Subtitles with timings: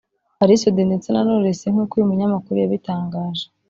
[0.41, 3.45] Ally Soudi ndetse na Knowless nkuko uyu munyamakuru yabitangaje